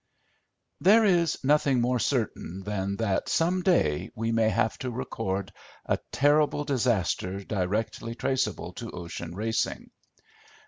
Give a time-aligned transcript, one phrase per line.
[0.79, 5.53] "There is nothing more certain than that some day we may have to record
[5.85, 9.91] a terrible disaster directly traceable to ocean racing.